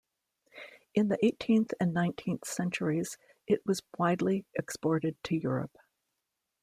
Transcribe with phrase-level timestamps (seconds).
[0.95, 5.77] In the eighteenth and nineteenth centuries it was widely exported to Europe.